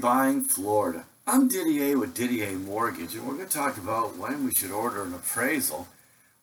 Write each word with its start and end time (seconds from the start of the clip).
Buying 0.00 0.42
Florida. 0.42 1.04
I'm 1.26 1.48
Didier 1.48 1.98
with 1.98 2.16
DDA 2.16 2.58
Mortgage, 2.64 3.14
and 3.14 3.26
we're 3.26 3.34
going 3.34 3.46
to 3.46 3.52
talk 3.52 3.76
about 3.76 4.16
when 4.16 4.44
we 4.44 4.52
should 4.52 4.70
order 4.70 5.02
an 5.02 5.12
appraisal 5.12 5.86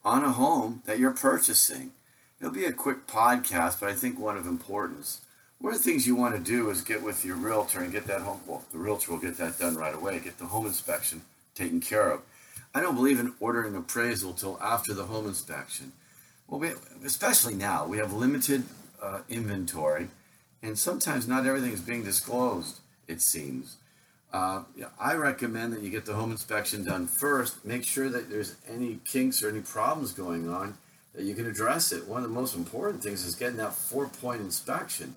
on 0.06 0.24
a 0.24 0.32
home 0.32 0.84
that 0.86 1.00
you're 1.00 1.12
purchasing. 1.12 1.92
It'll 2.40 2.54
be 2.54 2.66
a 2.66 2.72
quick 2.72 3.08
podcast, 3.08 3.80
but 3.80 3.90
I 3.90 3.94
think 3.94 4.20
one 4.20 4.38
of 4.38 4.46
importance. 4.46 5.22
One 5.58 5.74
of 5.74 5.80
the 5.80 5.84
things 5.84 6.06
you 6.06 6.16
want 6.16 6.36
to 6.36 6.42
do 6.42 6.70
is 6.70 6.82
get 6.82 7.02
with 7.02 7.26
your 7.26 7.38
realtor 7.38 7.80
and 7.80 7.92
get 7.92 8.06
that 8.06 8.22
home. 8.22 8.42
Well, 8.46 8.64
the 8.72 8.78
realtor 8.78 9.12
will 9.12 9.20
get 9.20 9.38
that 9.38 9.58
done 9.58 9.76
right 9.76 9.96
away. 9.96 10.20
Get 10.20 10.38
the 10.38 10.46
home 10.46 10.68
inspection 10.68 11.24
taken 11.56 11.82
care 11.82 12.12
of. 12.12 12.22
I 12.76 12.82
don't 12.82 12.96
believe 12.96 13.20
in 13.20 13.34
ordering 13.40 13.76
appraisal 13.76 14.34
till 14.34 14.60
after 14.62 14.94
the 14.94 15.06
home 15.06 15.28
inspection. 15.28 15.92
Well, 16.48 16.60
we, 16.60 16.72
especially 17.04 17.56
now, 17.56 17.88
we 17.88 17.98
have 17.98 18.14
limited 18.14 18.64
uh, 19.02 19.22
inventory, 19.28 20.10
and 20.62 20.78
sometimes 20.78 21.28
not 21.28 21.48
everything 21.48 21.74
is 21.74 21.82
being 21.82 22.04
disclosed. 22.04 22.80
It 23.10 23.22
seems. 23.22 23.78
Uh, 24.32 24.64
I 25.00 25.16
recommend 25.16 25.74
that 25.74 25.82
you 25.82 25.90
get 25.90 26.06
the 26.06 26.14
home 26.14 26.32
inspection 26.32 26.86
done 26.86 27.08
first. 27.08 27.66
Make 27.66 27.84
sure 27.84 28.10
that 28.10 28.30
there's 28.30 28.56
any 28.70 29.00
kinks 29.04 29.44
or 29.44 29.50
any 29.50 29.62
problems 29.62 30.14
going 30.14 30.48
on 30.48 30.78
that 31.16 31.24
you 31.24 31.34
can 31.34 31.48
address 31.48 31.92
it. 31.92 32.08
One 32.08 32.24
of 32.24 32.30
the 32.30 32.36
most 32.36 32.56
important 32.56 33.02
things 33.02 33.26
is 33.26 33.36
getting 33.36 33.58
that 33.58 33.74
four 33.74 34.08
point 34.08 34.42
inspection. 34.42 35.16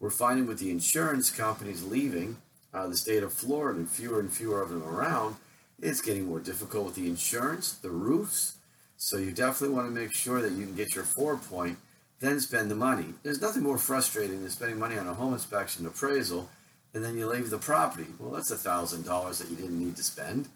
We're 0.00 0.10
finding 0.10 0.46
with 0.46 0.58
the 0.58 0.70
insurance 0.70 1.30
companies 1.30 1.84
leaving 1.84 2.38
uh, 2.72 2.86
the 2.86 2.96
state 2.96 3.22
of 3.22 3.32
Florida 3.32 3.78
and 3.78 3.88
fewer 3.88 4.20
and 4.20 4.32
fewer 4.32 4.62
of 4.62 4.70
them 4.70 4.82
around, 4.82 5.36
it's 5.80 6.00
getting 6.00 6.26
more 6.26 6.40
difficult 6.40 6.86
with 6.86 6.94
the 6.94 7.06
insurance, 7.06 7.72
the 7.72 7.90
roofs. 7.90 8.56
So 8.96 9.16
you 9.16 9.32
definitely 9.32 9.74
want 9.74 9.88
to 9.88 10.00
make 10.00 10.12
sure 10.12 10.42
that 10.42 10.52
you 10.52 10.66
can 10.66 10.74
get 10.74 10.94
your 10.94 11.04
four 11.04 11.36
point, 11.36 11.78
then 12.20 12.38
spend 12.40 12.70
the 12.70 12.74
money. 12.74 13.14
There's 13.22 13.40
nothing 13.40 13.62
more 13.62 13.78
frustrating 13.78 14.42
than 14.42 14.50
spending 14.50 14.78
money 14.78 14.98
on 14.98 15.06
a 15.06 15.14
home 15.14 15.32
inspection 15.32 15.86
appraisal 15.86 16.48
and 16.94 17.04
then 17.04 17.16
you 17.16 17.26
leave 17.26 17.50
the 17.50 17.58
property. 17.58 18.06
Well, 18.18 18.32
that's 18.32 18.50
a 18.50 18.56
thousand 18.56 19.04
dollars 19.04 19.38
that 19.38 19.50
you 19.50 19.56
didn't 19.56 19.78
need 19.78 19.96
to 19.96 20.04
spend. 20.04 20.48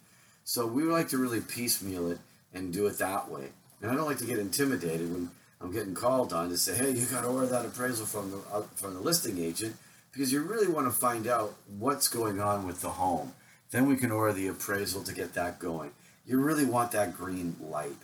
So 0.44 0.66
we 0.66 0.82
like 0.82 1.08
to 1.08 1.18
really 1.18 1.41
piecemeal 1.41 2.10
it 2.10 2.18
and 2.52 2.72
do 2.72 2.86
it 2.86 2.98
that 2.98 3.30
way. 3.30 3.48
And 3.80 3.91
I 3.91 3.94
don't 3.94 4.06
like 4.06 4.18
to 4.18 4.26
get 4.26 4.38
intimidated 4.38 5.12
when 5.12 5.30
I'm 5.60 5.72
getting 5.72 5.94
called 5.94 6.32
on 6.32 6.50
to 6.50 6.56
say, 6.56 6.74
"Hey, 6.74 6.91
you 6.91 7.06
got 7.06 7.22
to 7.22 7.28
order 7.28 7.46
that 7.46 7.64
appraisal 7.64 8.06
from 8.06 8.30
the 8.30 8.38
uh, 8.52 8.62
from 8.74 8.94
the 8.94 9.00
listing 9.00 9.38
agent," 9.38 9.76
because 10.12 10.32
you 10.32 10.42
really 10.42 10.68
want 10.68 10.86
to 10.86 10.92
find 10.92 11.26
out 11.26 11.54
what's 11.78 12.08
going 12.08 12.41
on 12.41 12.66
with 12.66 12.80
the 12.80 12.91
home. 12.91 13.32
Then 13.70 13.86
we 13.86 13.96
can 13.96 14.10
order 14.10 14.32
the 14.32 14.48
appraisal 14.48 15.02
to 15.02 15.14
get 15.14 15.34
that 15.34 15.58
going. 15.58 15.91
You 16.26 16.41
really 16.41 16.64
want 16.64 16.92
that 16.92 17.16
green 17.16 17.56
light, 17.60 17.96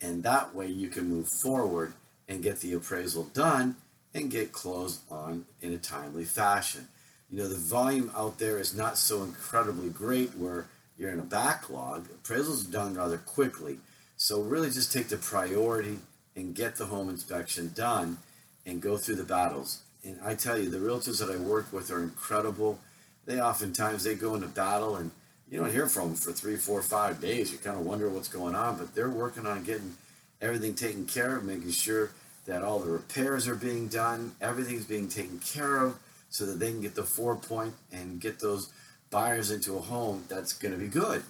and 0.00 0.22
that 0.22 0.54
way 0.54 0.66
you 0.66 0.88
can 0.88 1.08
move 1.08 1.28
forward 1.28 1.94
and 2.28 2.42
get 2.42 2.60
the 2.60 2.72
appraisal 2.74 3.24
done 3.24 3.76
and 4.14 4.30
get 4.30 4.52
closed 4.52 5.00
on 5.10 5.46
in 5.60 5.72
a 5.72 5.78
timely 5.78 6.24
fashion 6.24 6.88
you 7.30 7.38
know, 7.38 7.48
the 7.48 7.56
volume 7.56 8.10
out 8.16 8.38
there 8.38 8.58
is 8.58 8.74
not 8.74 8.98
so 8.98 9.22
incredibly 9.22 9.88
great 9.88 10.36
where 10.36 10.66
you're 10.98 11.10
in 11.10 11.18
a 11.18 11.24
backlog. 11.24 12.08
Appraisals 12.08 12.70
done 12.70 12.94
rather 12.94 13.18
quickly. 13.18 13.78
So 14.16 14.40
really 14.40 14.70
just 14.70 14.92
take 14.92 15.08
the 15.08 15.16
priority 15.16 15.98
and 16.36 16.54
get 16.54 16.76
the 16.76 16.86
home 16.86 17.08
inspection 17.08 17.72
done 17.74 18.18
and 18.66 18.80
go 18.80 18.96
through 18.96 19.16
the 19.16 19.24
battles. 19.24 19.82
And 20.04 20.18
I 20.24 20.34
tell 20.34 20.58
you, 20.58 20.70
the 20.70 20.78
realtors 20.78 21.18
that 21.20 21.34
I 21.34 21.38
work 21.38 21.72
with 21.72 21.90
are 21.90 22.02
incredible. 22.02 22.78
They 23.26 23.40
oftentimes 23.40 24.04
they 24.04 24.14
go 24.14 24.34
into 24.34 24.48
battle 24.48 24.96
and 24.96 25.10
you 25.50 25.58
don't 25.58 25.72
hear 25.72 25.86
from 25.86 26.08
them 26.08 26.16
for 26.16 26.32
three, 26.32 26.56
four, 26.56 26.82
five 26.82 27.20
days. 27.20 27.52
You 27.52 27.58
kind 27.58 27.78
of 27.78 27.86
wonder 27.86 28.08
what's 28.08 28.28
going 28.28 28.54
on, 28.54 28.76
but 28.78 28.94
they're 28.94 29.10
working 29.10 29.46
on 29.46 29.64
getting 29.64 29.94
everything 30.40 30.74
taken 30.74 31.06
care 31.06 31.36
of, 31.36 31.44
making 31.44 31.70
sure 31.70 32.10
that 32.46 32.62
all 32.62 32.78
the 32.78 32.90
repairs 32.90 33.48
are 33.48 33.54
being 33.54 33.88
done, 33.88 34.32
everything's 34.40 34.84
being 34.84 35.08
taken 35.08 35.38
care 35.38 35.78
of, 35.78 35.98
so 36.34 36.46
that 36.46 36.58
they 36.58 36.72
can 36.72 36.80
get 36.80 36.96
the 36.96 37.04
four 37.04 37.36
point 37.36 37.72
and 37.92 38.20
get 38.20 38.40
those 38.40 38.72
buyers 39.08 39.52
into 39.52 39.76
a 39.76 39.80
home 39.80 40.24
that's 40.28 40.52
going 40.52 40.74
to 40.74 40.80
be 40.80 40.88
good. 40.88 41.22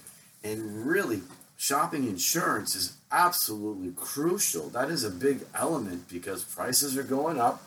And 0.43 0.87
really, 0.87 1.21
shopping 1.59 2.05
insurance 2.05 2.75
is 2.75 2.97
absolutely 3.13 3.93
crucial. 3.95 4.71
That 4.71 4.89
is 4.89 5.05
a 5.05 5.11
big 5.11 5.41
element 5.55 6.09
because 6.09 6.43
prices 6.43 6.97
are 6.97 7.03
going 7.03 7.39
up, 7.39 7.63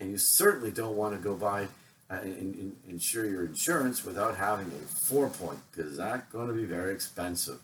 and 0.00 0.10
you 0.10 0.16
certainly 0.16 0.70
don't 0.70 0.96
want 0.96 1.14
to 1.14 1.20
go 1.20 1.34
buy 1.34 1.64
uh, 2.10 2.20
and, 2.22 2.54
and 2.54 2.76
insure 2.88 3.26
your 3.26 3.44
insurance 3.44 4.02
without 4.02 4.38
having 4.38 4.68
a 4.68 4.86
four 4.86 5.28
point 5.28 5.58
because 5.70 5.98
that's 5.98 6.32
going 6.32 6.48
to 6.48 6.54
be 6.54 6.64
very 6.64 6.94
expensive. 6.94 7.58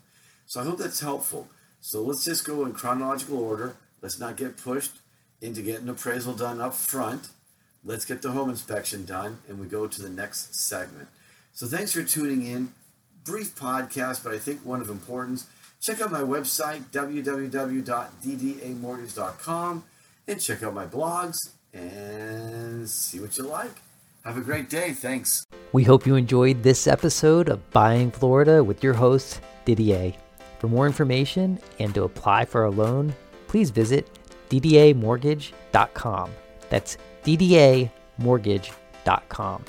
So 0.45 0.61
I 0.61 0.65
hope 0.65 0.77
that's 0.77 0.99
helpful. 0.99 1.47
So 1.81 2.03
let's 2.03 2.23
just 2.23 2.45
go 2.45 2.63
in 2.63 2.73
chronological 2.73 3.39
order. 3.39 3.75
Let's 4.03 4.19
not 4.19 4.37
get 4.37 4.55
pushed 4.55 4.91
into 5.41 5.63
getting 5.63 5.89
appraisal 5.89 6.33
done 6.33 6.61
up 6.61 6.75
front 6.75 7.29
let's 7.85 8.03
get 8.03 8.21
the 8.21 8.31
home 8.31 8.49
inspection 8.49 9.05
done 9.05 9.37
and 9.47 9.57
we 9.59 9.67
go 9.67 9.87
to 9.87 10.01
the 10.01 10.09
next 10.09 10.55
segment. 10.55 11.07
So 11.53 11.67
thanks 11.67 11.93
for 11.93 12.03
tuning 12.03 12.45
in. 12.45 12.73
Brief 13.23 13.55
podcast, 13.55 14.21
but 14.23 14.33
I 14.33 14.39
think 14.39 14.65
one 14.65 14.81
of 14.81 14.89
importance. 14.89 15.47
Check 15.81 16.01
out 16.01 16.11
my 16.11 16.21
website, 16.21 16.83
www.ddamortgage.com, 16.91 19.83
and 20.27 20.41
check 20.41 20.63
out 20.63 20.73
my 20.73 20.85
blogs 20.85 21.37
and 21.73 22.89
see 22.89 23.19
what 23.19 23.37
you 23.37 23.43
like. 23.45 23.81
Have 24.23 24.37
a 24.37 24.41
great 24.41 24.69
day. 24.69 24.93
Thanks. 24.93 25.45
We 25.71 25.83
hope 25.83 26.07
you 26.07 26.15
enjoyed 26.15 26.63
this 26.63 26.87
episode 26.87 27.49
of 27.49 27.69
Buying 27.71 28.09
Florida 28.09 28.63
with 28.63 28.83
your 28.83 28.93
host, 28.93 29.41
Didier. 29.65 30.13
For 30.59 30.67
more 30.67 30.87
information 30.87 31.59
and 31.79 31.93
to 31.93 32.03
apply 32.03 32.45
for 32.45 32.63
a 32.63 32.71
loan, 32.71 33.13
please 33.47 33.69
visit 33.69 34.09
ddamortgage.com. 34.49 36.31
That's 36.69 36.97
ddamortgage.com 37.23 39.65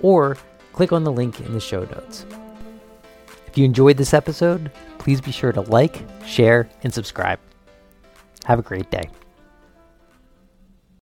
or 0.00 0.38
click 0.72 0.92
on 0.92 1.04
the 1.04 1.12
link 1.12 1.40
in 1.40 1.52
the 1.52 1.60
show 1.60 1.84
notes. 1.84 2.24
If 3.46 3.58
you 3.58 3.64
enjoyed 3.64 3.96
this 3.96 4.12
episode, 4.12 4.70
please 4.98 5.20
be 5.20 5.32
sure 5.32 5.52
to 5.52 5.62
like, 5.62 6.04
share, 6.26 6.68
and 6.82 6.92
subscribe. 6.92 7.38
Have 8.44 8.58
a 8.58 8.62
great 8.62 8.90
day. 8.90 9.08